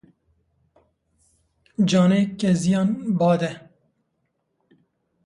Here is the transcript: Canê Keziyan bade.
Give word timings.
Canê 1.89 2.21
Keziyan 2.39 2.89
bade. 3.19 3.51